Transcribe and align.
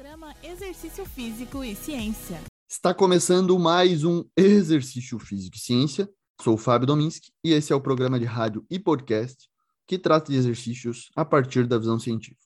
Programa 0.00 0.34
Exercício 0.42 1.04
Físico 1.04 1.62
e 1.62 1.76
Ciência. 1.76 2.40
Está 2.66 2.94
começando 2.94 3.58
mais 3.58 4.02
um 4.02 4.24
Exercício 4.34 5.18
Físico 5.18 5.58
e 5.58 5.60
Ciência. 5.60 6.08
Sou 6.40 6.54
o 6.54 6.56
Fábio 6.56 6.86
Dominski 6.86 7.30
e 7.44 7.52
esse 7.52 7.70
é 7.70 7.76
o 7.76 7.82
programa 7.82 8.18
de 8.18 8.24
rádio 8.24 8.64
e 8.70 8.78
podcast 8.78 9.46
que 9.86 9.98
trata 9.98 10.32
de 10.32 10.38
exercícios 10.38 11.10
a 11.14 11.22
partir 11.22 11.66
da 11.66 11.76
visão 11.76 11.98
científica. 11.98 12.40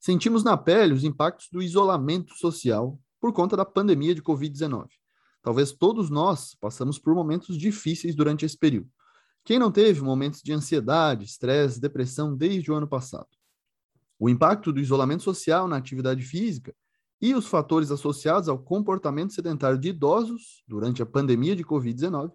Sentimos 0.00 0.42
na 0.42 0.56
pele 0.56 0.92
os 0.92 1.04
impactos 1.04 1.46
do 1.52 1.62
isolamento 1.62 2.34
social 2.34 2.98
por 3.20 3.32
conta 3.32 3.56
da 3.56 3.64
pandemia 3.64 4.12
de 4.12 4.20
Covid-19. 4.20 4.88
Talvez 5.40 5.70
todos 5.70 6.10
nós 6.10 6.56
passamos 6.56 6.98
por 6.98 7.14
momentos 7.14 7.56
difíceis 7.56 8.12
durante 8.12 8.44
esse 8.44 8.58
período. 8.58 8.90
Quem 9.44 9.56
não 9.56 9.70
teve 9.70 10.00
momentos 10.00 10.42
de 10.42 10.52
ansiedade, 10.52 11.26
estresse, 11.26 11.80
depressão 11.80 12.36
desde 12.36 12.72
o 12.72 12.74
ano 12.74 12.88
passado? 12.88 13.28
O 14.22 14.28
impacto 14.28 14.72
do 14.72 14.78
isolamento 14.78 15.24
social 15.24 15.66
na 15.66 15.76
atividade 15.76 16.22
física 16.22 16.72
e 17.20 17.34
os 17.34 17.44
fatores 17.44 17.90
associados 17.90 18.48
ao 18.48 18.56
comportamento 18.56 19.32
sedentário 19.32 19.76
de 19.76 19.88
idosos 19.88 20.62
durante 20.64 21.02
a 21.02 21.06
pandemia 21.06 21.56
de 21.56 21.64
Covid-19 21.64 22.30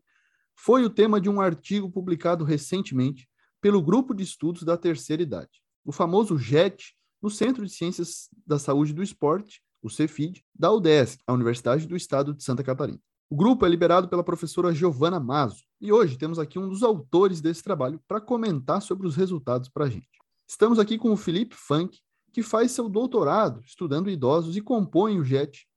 foi 0.53 0.83
o 0.83 0.89
tema 0.89 1.21
de 1.21 1.29
um 1.29 1.39
artigo 1.39 1.89
publicado 1.89 2.43
recentemente 2.43 3.25
pelo 3.61 3.81
Grupo 3.81 4.13
de 4.13 4.21
Estudos 4.21 4.63
da 4.63 4.75
Terceira 4.75 5.23
Idade, 5.23 5.61
o 5.85 5.93
famoso 5.93 6.37
JET, 6.37 6.93
no 7.21 7.29
Centro 7.29 7.65
de 7.65 7.71
Ciências 7.71 8.27
da 8.45 8.59
Saúde 8.59 8.91
do 8.91 9.01
Esporte, 9.01 9.61
o 9.81 9.89
CEFID, 9.89 10.43
da 10.53 10.69
UDESC, 10.69 11.21
a 11.25 11.31
Universidade 11.31 11.87
do 11.87 11.95
Estado 11.95 12.33
de 12.33 12.43
Santa 12.43 12.65
Catarina. 12.65 12.99
O 13.29 13.35
grupo 13.37 13.65
é 13.65 13.69
liderado 13.69 14.09
pela 14.09 14.25
professora 14.25 14.75
Giovana 14.75 15.21
Mazo, 15.21 15.63
e 15.79 15.93
hoje 15.93 16.17
temos 16.17 16.37
aqui 16.37 16.59
um 16.59 16.67
dos 16.67 16.83
autores 16.83 17.39
desse 17.39 17.63
trabalho 17.63 17.97
para 18.05 18.19
comentar 18.19 18.81
sobre 18.81 19.07
os 19.07 19.15
resultados 19.15 19.69
para 19.69 19.85
a 19.85 19.89
gente. 19.89 20.17
Estamos 20.49 20.79
aqui 20.79 20.97
com 20.97 21.11
o 21.11 21.17
Felipe 21.17 21.53
Funk, 21.53 21.99
que 22.31 22.41
faz 22.41 22.71
seu 22.71 22.87
doutorado 22.87 23.59
estudando 23.65 24.09
idosos 24.09 24.55
e 24.55 24.61
compõe 24.61 25.19
o 25.19 25.23
JET 25.23 25.67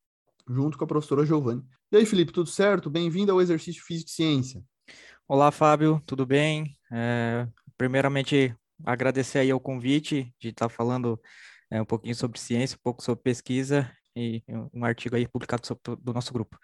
junto 0.48 0.78
com 0.78 0.84
a 0.84 0.86
professora 0.86 1.26
Giovanni. 1.26 1.64
E 1.90 1.96
aí, 1.96 2.06
Felipe, 2.06 2.32
tudo 2.32 2.48
certo? 2.48 2.88
Bem-vindo 2.88 3.32
ao 3.32 3.40
Exercício 3.40 3.82
Físico 3.84 4.08
e 4.10 4.12
Ciência. 4.12 4.62
Olá, 5.26 5.50
Fábio, 5.50 6.00
tudo 6.06 6.24
bem? 6.24 6.78
É, 6.92 7.48
primeiramente, 7.76 8.54
agradecer 8.84 9.40
aí 9.40 9.52
o 9.52 9.58
convite 9.58 10.32
de 10.40 10.50
estar 10.50 10.68
falando 10.68 11.20
é, 11.68 11.82
um 11.82 11.84
pouquinho 11.84 12.14
sobre 12.14 12.38
ciência, 12.38 12.76
um 12.76 12.82
pouco 12.82 13.02
sobre 13.02 13.24
pesquisa 13.24 13.90
e 14.14 14.40
um 14.72 14.84
artigo 14.84 15.16
aí 15.16 15.26
publicado 15.26 15.66
sobre, 15.66 15.82
do 16.00 16.12
nosso 16.12 16.32
grupo. 16.32 16.56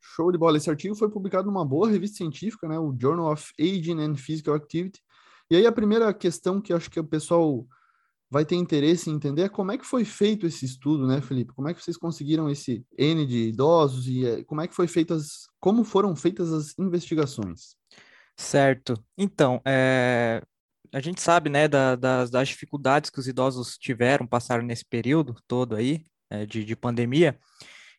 Show 0.00 0.32
de 0.32 0.36
bola. 0.36 0.56
Esse 0.56 0.68
artigo 0.68 0.96
foi 0.96 1.08
publicado 1.08 1.46
numa 1.46 1.64
boa 1.64 1.88
revista 1.88 2.16
científica, 2.16 2.66
né? 2.66 2.76
O 2.76 2.92
Journal 3.00 3.32
of 3.32 3.52
Aging 3.58 4.00
and 4.00 4.16
Physical 4.16 4.56
Activity, 4.56 5.00
e 5.52 5.56
aí 5.56 5.66
a 5.66 5.72
primeira 5.72 6.14
questão 6.14 6.62
que 6.62 6.72
acho 6.72 6.90
que 6.90 6.98
o 6.98 7.04
pessoal 7.04 7.66
vai 8.30 8.42
ter 8.42 8.56
interesse 8.56 9.10
em 9.10 9.12
entender 9.12 9.42
é 9.42 9.48
como 9.50 9.70
é 9.70 9.76
que 9.76 9.84
foi 9.84 10.02
feito 10.02 10.46
esse 10.46 10.64
estudo, 10.64 11.06
né, 11.06 11.20
Felipe? 11.20 11.52
Como 11.52 11.68
é 11.68 11.74
que 11.74 11.82
vocês 11.82 11.98
conseguiram 11.98 12.48
esse 12.48 12.82
N 12.96 13.26
de 13.26 13.48
idosos 13.48 14.08
e 14.08 14.24
eh, 14.24 14.44
como 14.44 14.62
é 14.62 14.66
que 14.66 14.74
foi 14.74 14.88
feitas, 14.88 15.46
como 15.60 15.84
foram 15.84 16.16
feitas 16.16 16.50
as 16.50 16.78
investigações? 16.78 17.76
Certo. 18.34 18.94
Então, 19.18 19.60
é, 19.66 20.42
a 20.90 21.00
gente 21.00 21.20
sabe, 21.20 21.50
né, 21.50 21.68
da, 21.68 21.96
das, 21.96 22.30
das, 22.30 22.48
dificuldades 22.48 23.10
que 23.10 23.20
os 23.20 23.28
idosos 23.28 23.76
tiveram, 23.76 24.26
passaram 24.26 24.64
nesse 24.64 24.86
período 24.86 25.36
todo 25.46 25.76
aí 25.76 26.02
é, 26.30 26.46
de, 26.46 26.64
de 26.64 26.74
pandemia. 26.74 27.38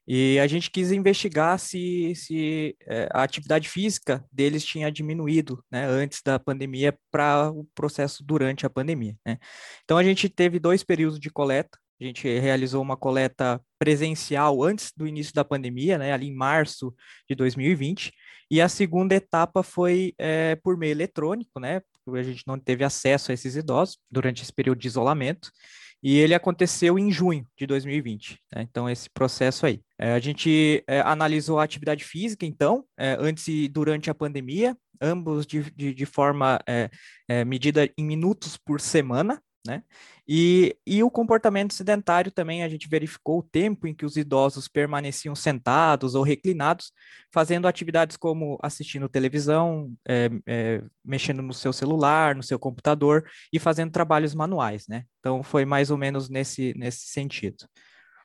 E 0.08 0.38
a 0.40 0.48
gente 0.48 0.70
quis 0.70 0.92
investigar 0.92 1.58
se, 1.58 2.14
se 2.16 2.76
é, 2.82 3.08
a 3.12 3.24
atividade 3.24 3.70
física 3.70 4.24
deles 4.32 4.66
tinha 4.66 4.92
diminuído 4.92 5.64
né, 5.72 5.86
antes 5.86 6.22
da 6.24 6.38
pandemia 6.38 6.98
para 7.10 7.50
o 7.50 7.66
processo 7.74 8.24
durante 8.24 8.66
a 8.66 8.70
pandemia. 8.70 9.16
Né? 9.26 9.38
Então, 9.84 9.98
a 9.98 10.04
gente 10.04 10.28
teve 10.28 10.60
dois 10.60 10.84
períodos 10.84 11.20
de 11.20 11.30
coleta. 11.30 11.78
A 12.02 12.04
gente 12.06 12.28
realizou 12.40 12.82
uma 12.82 12.98
coleta 12.98 13.62
presencial 13.80 14.62
antes 14.62 14.92
do 14.96 15.08
início 15.08 15.34
da 15.34 15.46
pandemia, 15.46 15.98
né, 15.98 16.12
ali 16.12 16.28
em 16.28 16.36
março 16.36 16.94
de 17.30 17.36
2020, 17.36 18.12
e 18.52 18.60
a 18.60 18.68
segunda 18.68 19.16
etapa 19.16 19.64
foi 19.64 20.14
é, 20.18 20.56
por 20.58 20.78
meio 20.78 20.92
eletrônico, 20.92 21.60
né, 21.60 21.82
porque 22.04 22.20
a 22.20 22.24
gente 22.24 22.44
não 22.46 22.60
teve 22.60 22.84
acesso 22.84 23.32
a 23.32 23.34
esses 23.34 23.56
idosos 23.56 23.98
durante 24.12 24.44
esse 24.44 24.52
período 24.52 24.80
de 24.80 24.88
isolamento, 24.88 25.50
e 26.04 26.20
ele 26.20 26.34
aconteceu 26.34 27.00
em 27.00 27.10
junho 27.10 27.48
de 27.58 27.66
2020. 27.66 28.38
Né? 28.54 28.64
Então, 28.64 28.90
esse 28.90 29.10
processo 29.10 29.66
aí. 29.66 29.80
É, 29.98 30.12
a 30.12 30.20
gente 30.20 30.84
é, 30.86 31.00
analisou 31.00 31.60
a 31.60 31.64
atividade 31.64 32.04
física, 32.04 32.46
então, 32.46 32.84
é, 32.98 33.16
antes 33.18 33.48
e 33.48 33.70
durante 33.70 34.10
a 34.10 34.14
pandemia, 34.14 34.76
ambos 35.02 35.48
de, 35.48 35.72
de, 35.72 35.94
de 35.94 36.06
forma 36.06 36.60
é, 36.68 36.90
é, 37.30 37.46
medida 37.46 37.90
em 37.98 38.04
minutos 38.04 38.58
por 38.58 38.82
semana, 38.82 39.42
né? 39.66 39.84
E, 40.28 40.76
e 40.86 41.04
o 41.04 41.10
comportamento 41.10 41.74
sedentário 41.74 42.32
também, 42.32 42.64
a 42.64 42.70
gente 42.70 42.88
verificou 42.88 43.40
o 43.40 43.44
tempo 43.44 43.88
em 43.88 43.94
que 43.94 44.06
os 44.06 44.18
idosos 44.18 44.68
permaneciam 44.68 45.36
sentados 45.36 46.16
ou 46.16 46.24
reclinados, 46.24 46.92
fazendo 47.32 47.68
atividades 47.68 48.18
como 48.18 48.60
assistindo 48.62 49.10
televisão, 49.10 49.94
é, 50.08 50.30
é, 50.46 50.84
mexendo 51.04 51.42
no 51.42 51.54
seu 51.54 51.72
celular, 51.74 52.36
no 52.36 52.44
seu 52.44 52.60
computador 52.60 53.26
e 53.52 53.60
fazendo 53.60 53.92
trabalhos 53.92 54.36
manuais, 54.36 54.88
né? 54.88 55.06
Então, 55.20 55.42
foi 55.42 55.66
mais 55.66 55.90
ou 55.90 55.98
menos 55.98 56.30
nesse, 56.30 56.74
nesse 56.78 57.08
sentido. 57.08 57.66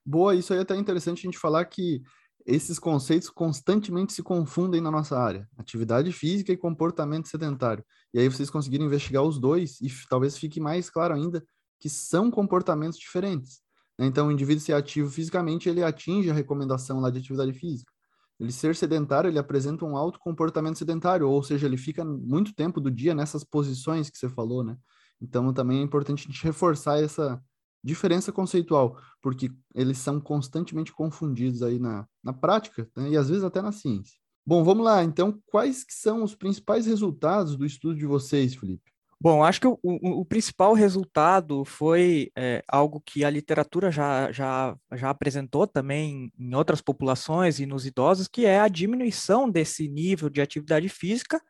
Boa, 0.04 0.34
isso 0.34 0.53
aí 0.53 0.59
é 0.59 0.62
até 0.62 0.75
interessante 0.75 1.19
a 1.19 1.22
gente 1.31 1.38
falar 1.38 1.65
que 1.66 2.03
esses 2.48 2.78
conceitos 2.78 3.28
constantemente 3.28 4.14
se 4.14 4.22
confundem 4.22 4.81
na 4.81 4.91
nossa 4.91 5.19
área, 5.19 5.47
atividade 5.59 6.10
física 6.12 6.50
e 6.50 6.56
comportamento 6.56 7.28
sedentário. 7.28 7.84
E 8.14 8.19
aí 8.19 8.26
vocês 8.26 8.48
conseguiram 8.48 8.86
investigar 8.86 9.22
os 9.22 9.38
dois 9.38 9.78
e 9.82 9.88
talvez 10.09 10.38
fique 10.38 10.59
mais 10.59 10.88
claro 10.88 11.12
ainda 11.12 11.44
que 11.78 11.91
são 11.91 12.31
comportamentos 12.31 12.98
diferentes. 12.98 13.60
Né? 13.98 14.06
Então, 14.06 14.28
o 14.28 14.32
indivíduo 14.32 14.64
ser 14.64 14.72
ativo 14.72 15.10
fisicamente, 15.10 15.69
ele 15.69 15.84
atinge 15.84 16.31
a 16.31 16.34
recomendação 16.34 17.00
lá 17.00 17.10
de 17.10 17.19
atividade 17.19 17.53
física. 17.53 17.92
Ele 18.41 18.50
ser 18.50 18.75
sedentário, 18.75 19.28
ele 19.28 19.38
apresenta 19.38 19.84
um 19.84 19.94
alto 19.94 20.19
comportamento 20.19 20.78
sedentário, 20.78 21.28
ou 21.28 21.42
seja, 21.42 21.66
ele 21.66 21.76
fica 21.76 22.03
muito 22.03 22.54
tempo 22.54 22.80
do 22.80 22.91
dia 22.91 23.15
nessas 23.15 23.44
posições 23.44 24.09
que 24.09 24.16
você 24.16 24.28
falou, 24.28 24.65
né? 24.65 24.75
Então, 25.20 25.53
também 25.53 25.80
é 25.80 25.82
importante 25.82 26.26
a 26.26 26.30
gente 26.30 26.44
reforçar 26.44 26.98
essa, 26.98 27.42
diferença 27.83 28.33
conceitual, 28.33 28.99
porque 29.22 29.50
eles 29.75 29.99
são 29.99 30.21
constantemente 30.21 30.93
confundidos 30.93 31.62
aí 31.62 31.78
na, 31.78 32.06
na 32.22 32.33
prática 32.33 32.89
né, 32.97 33.11
e 33.11 33.16
às 33.16 33.28
vezes 33.28 33.44
até 33.44 33.62
na 33.62 33.72
ciência. 33.72 34.19
Bom, 34.47 34.65
vamos 34.65 34.84
lá. 34.84 35.05
Então, 35.05 35.39
quais 35.47 35.84
que 35.84 35.93
são 35.93 36.22
os 36.22 36.34
principais 36.34 36.87
resultados 36.87 37.56
do 37.56 37.66
estudo 37.66 37.97
de 37.97 38.06
vocês, 38.06 38.55
Felipe? 38.55 38.91
Bom, 39.21 39.43
acho 39.43 39.61
que 39.61 39.66
o, 39.66 39.78
o, 39.83 40.21
o 40.21 40.25
principal 40.25 40.75
resultado 40.75 41.65
foi 41.65 42.31
é, 42.37 42.62
algo 42.69 43.00
que 43.00 43.25
a 43.25 43.31
literatura 43.31 43.91
já, 43.91 44.31
já, 44.31 44.77
já 44.95 45.10
apresentou 45.10 45.66
também 45.66 46.33
em 46.39 46.55
outras 46.55 46.81
populações 46.81 47.59
e 47.59 47.66
nos 47.66 47.84
idosos, 47.84 48.28
que 48.28 48.47
é 48.47 48.60
a 48.60 48.69
diminuição 48.69 49.50
desse 49.50 49.89
nível 49.89 50.31
de 50.31 50.41
atividade 50.41 50.89
física 50.89 51.43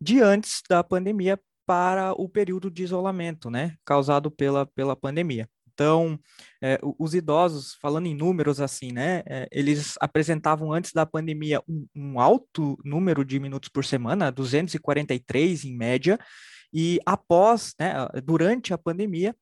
de 0.00 0.20
antes 0.20 0.62
da 0.68 0.82
pandemia 0.82 1.40
para 1.64 2.12
o 2.12 2.28
período 2.28 2.68
de 2.68 2.82
isolamento, 2.82 3.48
né, 3.48 3.76
causado 3.84 4.28
pela, 4.28 4.66
pela 4.66 4.96
pandemia. 4.96 5.48
Então, 5.82 6.16
é, 6.62 6.78
os 6.96 7.12
idosos, 7.12 7.74
falando 7.82 8.06
em 8.06 8.14
números 8.14 8.60
assim, 8.60 8.92
né, 8.92 9.24
é, 9.26 9.48
eles 9.50 9.94
apresentavam 10.00 10.72
antes 10.72 10.92
da 10.92 11.04
pandemia 11.04 11.60
um, 11.68 11.88
um, 11.92 12.20
alto 12.20 12.78
número 12.84 13.24
de 13.24 13.40
minutos 13.40 13.68
por 13.68 13.84
semana, 13.84 14.30
243 14.30 15.64
em 15.64 15.76
média, 15.76 16.20
e 16.72 17.00
após, 17.04 17.74
né, 17.80 17.92
durante 18.22 18.72
a 18.72 18.78
pandemia, 18.78 19.34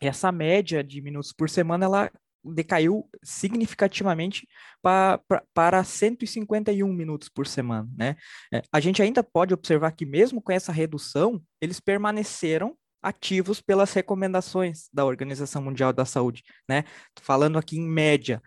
essa 0.00 0.32
média 0.32 0.82
de 0.82 1.00
minutos 1.00 1.32
por 1.32 1.48
semana, 1.48 1.84
ela 1.84 2.10
decaiu 2.44 3.08
significativamente 3.22 4.48
para, 4.82 5.20
para 5.54 5.84
151 5.84 6.92
minutos 6.92 7.28
por 7.28 7.46
semana, 7.46 7.88
né? 7.96 8.16
É, 8.52 8.62
a 8.72 8.80
gente 8.80 9.00
ainda 9.00 9.22
pode 9.22 9.54
observar 9.54 9.92
que 9.92 10.04
mesmo 10.04 10.42
com 10.42 10.50
essa 10.50 10.72
redução, 10.72 11.40
eles 11.60 11.78
permaneceram 11.78 12.76
ativos 13.02 13.60
pelas 13.60 13.92
recomendações 13.92 14.88
da 14.92 15.04
Organização 15.04 15.62
Mundial 15.62 15.92
da 15.92 16.04
Saúde, 16.04 16.42
né? 16.68 16.84
Falando 17.20 17.58
aqui 17.58 17.76
em 17.78 17.88
média. 17.88 18.40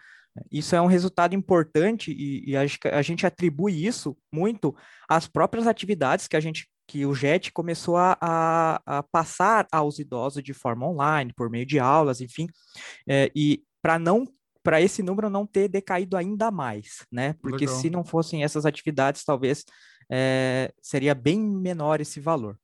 Isso 0.52 0.76
é 0.76 0.82
um 0.82 0.88
resultado 0.88 1.34
importante 1.34 2.12
e, 2.12 2.52
e 2.52 2.58
a, 2.58 2.62
a 2.92 3.02
gente 3.02 3.26
atribui 3.26 3.86
isso 3.86 4.18
muito 4.32 4.76
às 5.08 5.28
próprias 5.28 5.66
atividades 5.68 6.28
que 6.28 6.36
a 6.36 6.40
gente 6.40 6.70
que 6.88 7.04
o 7.04 7.16
JET 7.16 7.52
começou 7.52 7.98
a, 7.98 8.16
a, 8.22 8.82
a, 8.86 9.04
passar 9.04 9.66
aos 9.72 9.98
idosos 9.98 10.44
de 10.44 10.54
forma 10.54 10.88
online, 10.88 11.34
por 11.36 11.50
meio 11.50 11.66
de 11.66 11.80
aulas, 11.80 12.22
enfim, 12.22 12.48
é, 13.10 13.32
e 13.36 13.64
para 13.82 13.98
não 13.98 14.28
para 14.64 14.82
esse 14.82 15.04
número 15.04 15.30
não 15.30 15.46
ter 15.46 15.68
decaído 15.68 16.18
ainda 16.18 16.50
mais, 16.50 17.06
né? 17.12 17.34
Porque 17.34 17.66
Legal. 17.66 17.80
se 17.80 17.90
não 17.90 18.04
fossem 18.04 18.44
essas 18.44 18.66
atividades, 18.66 19.24
talvez 19.24 19.64
é, 20.12 20.74
seria 20.82 21.14
bem 21.14 21.40
menor 21.40 22.02
esse 22.02 22.20
valor? 22.20 22.58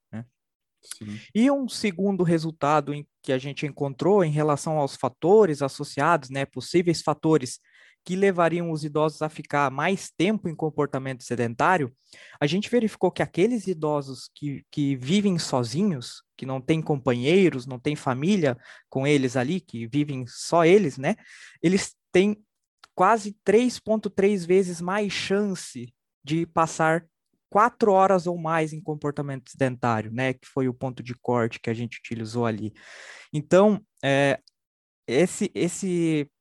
Sim. 0.82 1.20
E 1.34 1.50
um 1.52 1.70
segundo 1.70 2.24
resultado 2.24 2.94
em 2.94 3.08
que 3.22 3.32
a 3.32 3.38
gente 3.38 3.66
encontrou 3.66 4.24
em 4.24 4.32
relação 4.32 4.78
aos 4.78 4.96
fatores 4.96 5.62
associados, 5.62 6.30
né, 6.30 6.46
possíveis 6.46 7.02
fatores 7.02 7.60
que 8.04 8.16
levariam 8.16 8.72
os 8.72 8.84
idosos 8.84 9.22
a 9.22 9.30
ficar 9.30 9.70
mais 9.70 10.10
tempo 10.10 10.50
em 10.50 10.56
comportamento 10.56 11.24
sedentário, 11.24 11.94
a 12.40 12.48
gente 12.48 12.70
verificou 12.70 13.12
que 13.12 13.22
aqueles 13.22 13.68
idosos 13.68 14.30
que, 14.34 14.66
que 14.72 14.96
vivem 14.96 15.38
sozinhos, 15.38 16.24
que 16.36 16.46
não 16.46 16.60
têm 16.60 16.82
companheiros, 16.82 17.68
não 17.68 17.80
têm 17.80 17.96
família 17.96 18.58
com 18.90 19.06
eles 19.06 19.38
ali, 19.38 19.62
que 19.62 19.86
vivem 19.88 20.26
só 20.28 20.66
eles, 20.66 20.98
né? 20.98 21.16
Eles 21.62 21.96
tem 22.12 22.44
quase 22.96 23.38
3,3 23.46 24.46
vezes 24.46 24.82
mais 24.82 25.14
chance 25.14 25.94
de 26.24 26.46
passar 26.48 27.06
quatro 27.52 27.92
horas 27.92 28.28
ou 28.28 28.38
mais 28.38 28.72
em 28.72 28.82
comportamento 28.82 29.52
sedentário, 29.52 30.10
né? 30.10 30.34
Que 30.34 30.48
foi 30.48 30.70
o 30.70 30.74
ponto 30.74 31.04
de 31.04 31.14
corte 31.14 31.60
que 31.60 31.70
a 31.70 31.74
gente 31.74 32.00
utilizou 32.00 32.46
ali. 32.46 32.74
Então, 33.34 33.86
é, 34.02 34.40
esse, 35.06 35.52
esse 35.54 36.32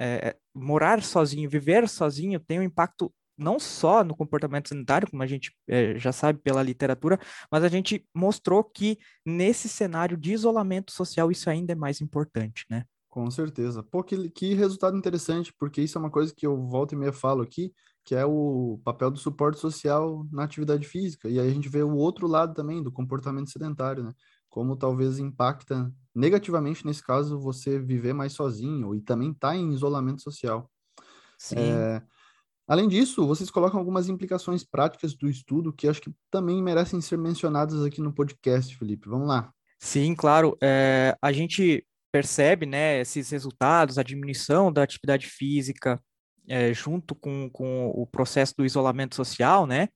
é, 0.00 0.36
morar 0.54 1.02
sozinho, 1.02 1.50
viver 1.50 1.88
sozinho 1.88 2.38
tem 2.38 2.60
um 2.60 2.62
impacto 2.62 3.12
não 3.36 3.58
só 3.58 4.04
no 4.04 4.14
comportamento 4.14 4.68
sanitário, 4.68 5.10
como 5.10 5.22
a 5.22 5.26
gente 5.26 5.52
é, 5.66 5.98
já 5.98 6.12
sabe 6.12 6.38
pela 6.38 6.62
literatura, 6.62 7.18
mas 7.50 7.64
a 7.64 7.68
gente 7.68 8.06
mostrou 8.14 8.62
que 8.62 8.98
nesse 9.26 9.68
cenário 9.68 10.16
de 10.16 10.32
isolamento 10.32 10.92
social 10.92 11.32
isso 11.32 11.50
ainda 11.50 11.72
é 11.72 11.76
mais 11.76 12.00
importante, 12.00 12.64
né? 12.70 12.84
Com 13.08 13.28
certeza. 13.28 13.82
Pô, 13.82 14.04
que, 14.04 14.30
que 14.30 14.54
resultado 14.54 14.96
interessante, 14.96 15.52
porque 15.58 15.82
isso 15.82 15.98
é 15.98 16.00
uma 16.00 16.10
coisa 16.10 16.32
que 16.32 16.46
eu 16.46 16.56
volto 16.68 16.92
e 16.92 16.96
meia 16.96 17.12
falo 17.12 17.42
aqui, 17.42 17.72
que 18.10 18.14
é 18.16 18.26
o 18.26 18.80
papel 18.84 19.08
do 19.08 19.20
suporte 19.20 19.60
social 19.60 20.26
na 20.32 20.42
atividade 20.42 20.84
física. 20.84 21.28
E 21.28 21.38
aí 21.38 21.48
a 21.48 21.54
gente 21.54 21.68
vê 21.68 21.80
o 21.80 21.94
outro 21.94 22.26
lado 22.26 22.52
também 22.52 22.82
do 22.82 22.90
comportamento 22.90 23.52
sedentário, 23.52 24.02
né? 24.02 24.12
Como 24.48 24.74
talvez 24.74 25.20
impacta 25.20 25.88
negativamente, 26.12 26.84
nesse 26.84 27.04
caso, 27.04 27.38
você 27.38 27.78
viver 27.78 28.12
mais 28.12 28.32
sozinho 28.32 28.96
e 28.96 29.00
também 29.00 29.30
estar 29.30 29.50
tá 29.50 29.56
em 29.56 29.72
isolamento 29.72 30.22
social. 30.22 30.68
Sim. 31.38 31.54
É... 31.60 32.02
Além 32.66 32.88
disso, 32.88 33.24
vocês 33.28 33.48
colocam 33.48 33.78
algumas 33.78 34.08
implicações 34.08 34.64
práticas 34.64 35.14
do 35.14 35.30
estudo 35.30 35.72
que 35.72 35.86
acho 35.86 36.00
que 36.00 36.12
também 36.32 36.60
merecem 36.60 37.00
ser 37.00 37.16
mencionadas 37.16 37.80
aqui 37.84 38.00
no 38.00 38.12
podcast, 38.12 38.76
Felipe. 38.76 39.08
Vamos 39.08 39.28
lá. 39.28 39.52
Sim, 39.78 40.16
claro. 40.16 40.58
É, 40.60 41.16
a 41.22 41.30
gente 41.30 41.86
percebe 42.10 42.66
né, 42.66 43.02
esses 43.02 43.30
resultados, 43.30 43.98
a 43.98 44.02
diminuição 44.02 44.72
da 44.72 44.82
atividade 44.82 45.28
física 45.28 46.02
é, 46.50 46.74
junto 46.74 47.14
com, 47.14 47.48
com 47.50 47.90
o 47.90 48.04
processo 48.04 48.56
do 48.56 48.66
isolamento 48.66 49.14
social, 49.14 49.68
né? 49.68 49.88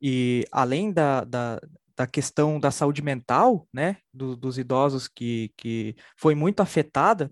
E 0.00 0.46
além 0.50 0.90
da, 0.90 1.24
da, 1.24 1.60
da 1.94 2.06
questão 2.06 2.58
da 2.58 2.70
saúde 2.70 3.02
mental, 3.02 3.68
né, 3.70 3.98
do, 4.12 4.34
dos 4.34 4.56
idosos 4.56 5.06
que, 5.06 5.52
que 5.58 5.94
foi 6.16 6.34
muito 6.34 6.60
afetada, 6.60 7.30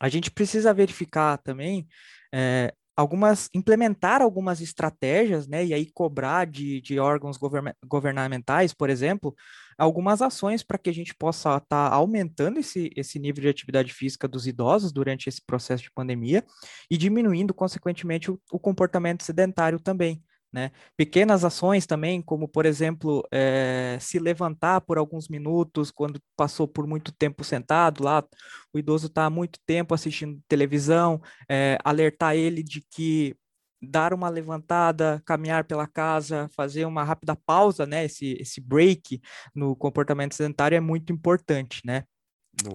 a 0.00 0.08
gente 0.08 0.32
precisa 0.32 0.74
verificar 0.74 1.38
também 1.38 1.86
é, 2.34 2.74
algumas 3.00 3.48
implementar 3.54 4.20
algumas 4.20 4.60
estratégias, 4.60 5.48
né, 5.48 5.64
e 5.64 5.72
aí 5.72 5.90
cobrar 5.90 6.46
de, 6.46 6.80
de 6.82 6.98
órgãos 6.98 7.38
govern 7.38 7.72
governamentais, 7.86 8.74
por 8.74 8.90
exemplo, 8.90 9.34
algumas 9.78 10.20
ações 10.20 10.62
para 10.62 10.76
que 10.76 10.90
a 10.90 10.92
gente 10.92 11.14
possa 11.14 11.56
estar 11.56 11.90
tá 11.90 11.94
aumentando 11.94 12.60
esse, 12.60 12.90
esse 12.94 13.18
nível 13.18 13.42
de 13.42 13.48
atividade 13.48 13.92
física 13.94 14.28
dos 14.28 14.46
idosos 14.46 14.92
durante 14.92 15.28
esse 15.28 15.40
processo 15.44 15.82
de 15.82 15.90
pandemia 15.90 16.44
e 16.90 16.98
diminuindo, 16.98 17.54
consequentemente, 17.54 18.30
o, 18.30 18.38
o 18.52 18.58
comportamento 18.58 19.22
sedentário 19.22 19.80
também. 19.80 20.22
Né? 20.52 20.72
Pequenas 20.96 21.44
ações 21.44 21.86
também, 21.86 22.20
como 22.20 22.48
por 22.48 22.66
exemplo, 22.66 23.24
é, 23.32 23.96
se 24.00 24.18
levantar 24.18 24.80
por 24.80 24.98
alguns 24.98 25.28
minutos 25.28 25.92
quando 25.92 26.20
passou 26.36 26.66
por 26.66 26.88
muito 26.88 27.12
tempo 27.12 27.44
sentado 27.44 28.02
lá, 28.02 28.24
o 28.72 28.78
idoso 28.78 29.06
está 29.06 29.26
há 29.26 29.30
muito 29.30 29.60
tempo 29.64 29.94
assistindo 29.94 30.40
televisão, 30.48 31.22
é, 31.48 31.78
alertar 31.84 32.34
ele 32.34 32.64
de 32.64 32.84
que 32.90 33.36
dar 33.82 34.12
uma 34.12 34.28
levantada, 34.28 35.22
caminhar 35.24 35.64
pela 35.64 35.86
casa, 35.86 36.50
fazer 36.54 36.84
uma 36.84 37.02
rápida 37.02 37.34
pausa, 37.34 37.86
né? 37.86 38.04
Esse, 38.04 38.36
esse 38.38 38.60
break 38.60 39.20
no 39.54 39.74
comportamento 39.74 40.34
sedentário 40.34 40.76
é 40.76 40.80
muito 40.80 41.12
importante, 41.12 41.80
né? 41.84 42.04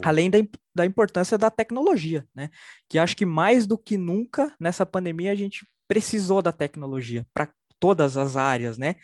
Além 0.02 0.32
da, 0.32 0.40
da 0.74 0.86
importância 0.86 1.38
da 1.38 1.52
tecnologia, 1.52 2.26
né? 2.34 2.50
Que 2.90 2.98
acho 2.98 3.16
que 3.16 3.26
mais 3.26 3.68
do 3.68 3.78
que 3.78 3.98
nunca 3.98 4.56
nessa 4.60 4.86
pandemia 4.86 5.32
a 5.32 5.36
gente 5.36 5.68
precisou 5.88 6.42
da 6.42 6.52
tecnologia 6.52 7.26
para 7.34 7.50
todas 7.80 8.18
as 8.18 8.36
áreas, 8.36 8.78
né? 8.78 8.96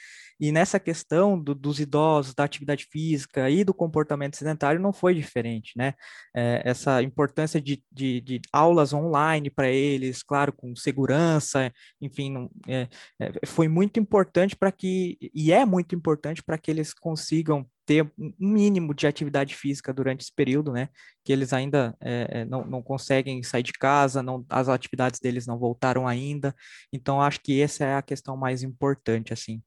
E 0.41 0.51
nessa 0.51 0.79
questão 0.79 1.39
do, 1.39 1.53
dos 1.53 1.79
idosos, 1.79 2.33
da 2.33 2.43
atividade 2.43 2.87
física 2.91 3.47
e 3.47 3.63
do 3.63 3.75
comportamento 3.75 4.35
sedentário 4.35 4.81
não 4.81 4.91
foi 4.91 5.13
diferente, 5.13 5.73
né? 5.77 5.93
É, 6.35 6.63
essa 6.65 7.03
importância 7.03 7.61
de, 7.61 7.83
de, 7.91 8.19
de 8.21 8.41
aulas 8.51 8.91
online 8.91 9.51
para 9.51 9.69
eles, 9.69 10.23
claro, 10.23 10.51
com 10.51 10.75
segurança, 10.75 11.71
enfim, 12.01 12.31
não, 12.31 12.49
é, 12.67 12.87
é, 13.19 13.45
foi 13.45 13.67
muito 13.67 13.99
importante 13.99 14.55
para 14.55 14.71
que, 14.71 15.15
e 15.31 15.51
é 15.51 15.63
muito 15.63 15.93
importante 15.93 16.41
para 16.41 16.57
que 16.57 16.71
eles 16.71 16.91
consigam 16.91 17.63
ter 17.91 18.09
um 18.17 18.33
mínimo 18.39 18.93
de 18.93 19.05
atividade 19.05 19.53
física 19.53 19.93
durante 19.93 20.21
esse 20.21 20.33
período, 20.33 20.71
né? 20.71 20.87
Que 21.25 21.33
eles 21.33 21.51
ainda 21.51 21.93
é, 21.99 22.45
não, 22.45 22.65
não 22.65 22.81
conseguem 22.81 23.43
sair 23.43 23.63
de 23.63 23.73
casa, 23.73 24.23
não, 24.23 24.45
as 24.49 24.69
atividades 24.69 25.19
deles 25.19 25.45
não 25.45 25.59
voltaram 25.59 26.07
ainda. 26.07 26.55
Então, 26.93 27.21
acho 27.21 27.41
que 27.41 27.59
essa 27.59 27.83
é 27.83 27.95
a 27.95 28.01
questão 28.01 28.37
mais 28.37 28.63
importante, 28.63 29.33
assim. 29.33 29.61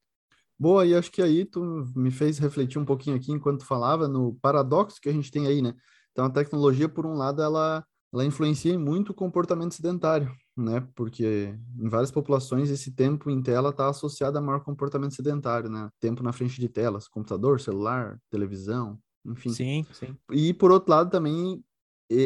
Boa, 0.59 0.87
e 0.87 0.95
acho 0.95 1.13
que 1.13 1.21
aí 1.21 1.45
tu 1.45 1.63
me 1.95 2.11
fez 2.11 2.39
refletir 2.39 2.79
um 2.79 2.85
pouquinho 2.87 3.17
aqui 3.17 3.31
enquanto 3.31 3.67
falava 3.67 4.09
no 4.09 4.35
paradoxo 4.41 4.99
que 5.03 5.11
a 5.11 5.13
gente 5.13 5.31
tem 5.31 5.47
aí, 5.47 5.61
né? 5.61 5.75
Então, 6.13 6.25
a 6.25 6.31
tecnologia, 6.31 6.89
por 6.89 7.05
um 7.05 7.13
lado, 7.13 7.43
ela, 7.43 7.85
ela 8.11 8.25
influencia 8.25 8.79
muito 8.79 9.11
o 9.11 9.15
comportamento 9.15 9.75
sedentário, 9.75 10.35
né? 10.57 10.87
Porque 10.95 11.55
em 11.79 11.89
várias 11.89 12.11
populações 12.11 12.71
esse 12.71 12.93
tempo 12.93 13.31
em 13.31 13.43
tela 13.43 13.71
está 13.71 13.89
associado 13.89 14.39
a 14.39 14.41
maior 14.41 14.61
comportamento 14.61 15.15
sedentário, 15.15 15.69
né? 15.69 15.89
Tempo 16.01 16.23
na 16.23 16.33
frente 16.33 16.61
de 16.61 16.69
telas, 16.69 17.09
computador, 17.09 17.61
celular, 17.61 18.19
televisão, 18.31 18.99
enfim. 19.25 19.51
Sim, 19.51 19.87
sim. 19.93 20.17
E 20.33 20.55
por 20.55 20.71
outro 20.71 20.91
lado 20.91 21.11
também 21.11 21.63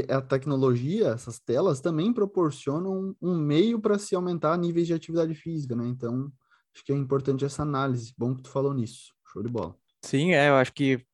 a 0.08 0.20
tecnologia, 0.20 1.08
essas 1.08 1.38
telas 1.38 1.80
também 1.80 2.12
proporcionam 2.12 3.14
um 3.22 3.38
meio 3.38 3.80
para 3.80 3.98
se 3.98 4.14
aumentar 4.14 4.56
níveis 4.58 4.86
de 4.86 4.94
atividade 4.94 5.34
física, 5.34 5.74
né? 5.74 5.86
Então, 5.86 6.30
acho 6.74 6.84
que 6.84 6.92
é 6.92 6.96
importante 6.96 7.44
essa 7.44 7.62
análise. 7.62 8.12
Bom 8.18 8.34
que 8.34 8.42
tu 8.42 8.50
falou 8.50 8.74
nisso. 8.74 9.14
Show 9.32 9.42
de 9.42 9.48
bola. 9.48 9.74
Sim, 10.04 10.32
é, 10.32 10.48
eu 10.48 10.54
acho 10.54 10.72
que 10.72 11.04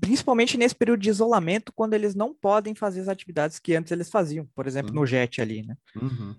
principalmente 0.00 0.56
nesse 0.56 0.74
período 0.74 1.00
de 1.00 1.10
isolamento, 1.10 1.72
quando 1.72 1.94
eles 1.94 2.14
não 2.14 2.34
podem 2.34 2.74
fazer 2.74 3.00
as 3.00 3.08
atividades 3.08 3.58
que 3.58 3.74
antes 3.74 3.92
eles 3.92 4.10
faziam, 4.10 4.46
por 4.54 4.66
exemplo, 4.66 4.92
no 4.92 5.06
JET 5.06 5.40
ali, 5.40 5.62
né? 5.62 5.76
Uhum. 5.96 6.34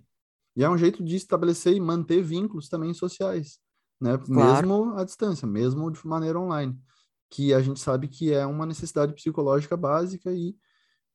E 0.55 0.63
é 0.63 0.69
um 0.69 0.77
jeito 0.77 1.03
de 1.03 1.15
estabelecer 1.15 1.73
e 1.73 1.79
manter 1.79 2.21
vínculos 2.21 2.67
também 2.67 2.93
sociais, 2.93 3.59
né? 3.99 4.17
Claro. 4.17 4.67
Mesmo 4.67 4.97
à 4.97 5.03
distância, 5.03 5.47
mesmo 5.47 5.89
de 5.89 6.05
maneira 6.05 6.39
online, 6.39 6.77
que 7.29 7.53
a 7.53 7.61
gente 7.61 7.79
sabe 7.79 8.07
que 8.07 8.33
é 8.33 8.45
uma 8.45 8.65
necessidade 8.65 9.13
psicológica 9.13 9.77
básica 9.77 10.31
e 10.31 10.55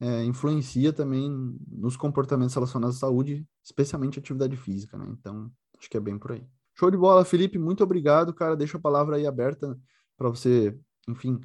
é, 0.00 0.24
influencia 0.24 0.92
também 0.92 1.30
nos 1.68 1.96
comportamentos 1.96 2.54
relacionados 2.54 2.96
à 2.96 3.00
saúde, 3.00 3.46
especialmente 3.62 4.18
atividade 4.18 4.56
física, 4.56 4.96
né? 4.96 5.06
Então, 5.10 5.50
acho 5.78 5.90
que 5.90 5.96
é 5.96 6.00
bem 6.00 6.18
por 6.18 6.32
aí. 6.32 6.46
Show 6.74 6.90
de 6.90 6.96
bola, 6.96 7.24
Felipe, 7.24 7.58
muito 7.58 7.82
obrigado, 7.82 8.34
cara. 8.34 8.56
Deixa 8.56 8.76
a 8.76 8.80
palavra 8.80 9.16
aí 9.16 9.26
aberta 9.26 9.78
para 10.16 10.28
você, 10.28 10.78
enfim, 11.08 11.40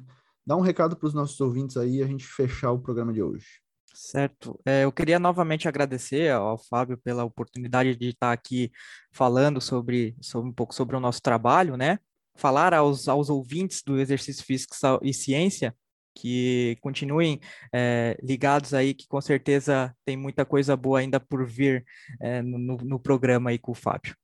Dá 0.46 0.56
um 0.56 0.60
recado 0.60 0.96
para 0.96 1.06
os 1.06 1.14
nossos 1.14 1.40
ouvintes 1.40 1.76
aí 1.76 1.96
e 1.96 2.02
a 2.02 2.06
gente 2.06 2.24
fechar 2.26 2.72
o 2.72 2.78
programa 2.78 3.12
de 3.12 3.22
hoje. 3.22 3.46
Certo. 3.94 4.58
É, 4.64 4.84
eu 4.84 4.92
queria 4.92 5.18
novamente 5.18 5.68
agradecer 5.68 6.32
ao 6.32 6.58
Fábio 6.58 6.96
pela 6.98 7.24
oportunidade 7.24 7.94
de 7.94 8.08
estar 8.08 8.32
aqui 8.32 8.72
falando 9.12 9.60
sobre, 9.60 10.16
sobre 10.20 10.48
um 10.48 10.52
pouco 10.52 10.74
sobre 10.74 10.96
o 10.96 11.00
nosso 11.00 11.20
trabalho, 11.20 11.76
né? 11.76 11.98
Falar 12.34 12.72
aos, 12.72 13.06
aos 13.08 13.28
ouvintes 13.28 13.82
do 13.84 13.98
Exercício 14.00 14.44
Físico 14.44 14.74
e 15.02 15.12
Ciência 15.12 15.74
que 16.14 16.76
continuem 16.80 17.40
é, 17.72 18.16
ligados 18.22 18.74
aí, 18.74 18.94
que 18.94 19.06
com 19.08 19.20
certeza 19.20 19.94
tem 20.04 20.16
muita 20.16 20.44
coisa 20.44 20.76
boa 20.76 20.98
ainda 20.98 21.18
por 21.18 21.46
vir 21.46 21.84
é, 22.20 22.42
no, 22.42 22.76
no 22.76 22.98
programa 22.98 23.50
aí 23.50 23.58
com 23.58 23.72
o 23.72 23.74
Fábio. 23.74 24.14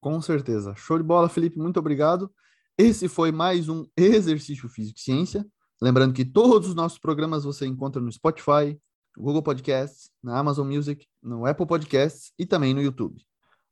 Com 0.00 0.20
certeza. 0.20 0.74
Show 0.76 0.98
de 0.98 1.04
bola, 1.04 1.28
Felipe. 1.28 1.58
Muito 1.58 1.78
obrigado. 1.78 2.32
Esse 2.80 3.08
foi 3.08 3.32
mais 3.32 3.68
um 3.68 3.84
Exercício 3.96 4.68
Físico 4.68 5.00
e 5.00 5.02
Ciência. 5.02 5.44
Lembrando 5.82 6.14
que 6.14 6.24
todos 6.24 6.68
os 6.68 6.76
nossos 6.76 6.96
programas 6.96 7.42
você 7.42 7.66
encontra 7.66 8.00
no 8.00 8.12
Spotify, 8.12 8.80
no 9.16 9.24
Google 9.24 9.42
Podcasts, 9.42 10.10
na 10.22 10.38
Amazon 10.38 10.72
Music, 10.72 11.04
no 11.20 11.44
Apple 11.44 11.66
Podcasts 11.66 12.32
e 12.38 12.46
também 12.46 12.72
no 12.72 12.80
YouTube. 12.80 13.20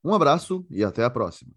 Um 0.03 0.13
abraço 0.13 0.67
e 0.69 0.83
até 0.83 1.05
a 1.05 1.09
próxima. 1.09 1.53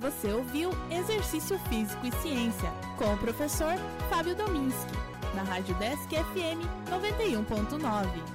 Você 0.00 0.32
ouviu 0.32 0.70
Exercício 0.88 1.58
Físico 1.68 2.06
e 2.06 2.12
Ciência 2.22 2.70
com 2.96 3.12
o 3.12 3.18
professor 3.18 3.74
Fábio 4.08 4.36
Dominski, 4.36 4.92
na 5.34 5.42
Rádio 5.42 5.74
Desk 5.74 6.08
FM 6.08 6.62
91.9. 6.88 8.33